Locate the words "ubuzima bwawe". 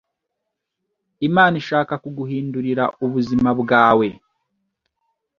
3.05-4.07